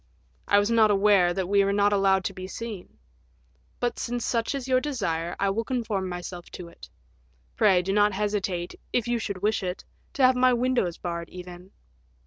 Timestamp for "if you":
8.91-9.19